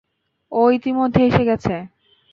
ও 0.51 0.61
ইতোমধ্যে 0.71 1.21
এসে 1.29 1.43
গেছে। 1.49 1.75